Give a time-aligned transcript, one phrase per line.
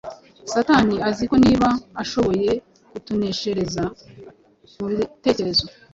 [0.51, 1.69] Satani azi ko niba
[2.03, 2.51] ashoboye
[2.91, 3.83] kutuneshereza
[4.77, 5.65] mu bitekerezo,